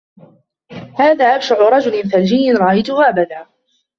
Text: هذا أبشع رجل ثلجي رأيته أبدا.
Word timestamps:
هذا 0.95 1.25
أبشع 1.35 1.69
رجل 1.69 2.09
ثلجي 2.11 2.51
رأيته 2.51 3.09
أبدا. 3.09 3.45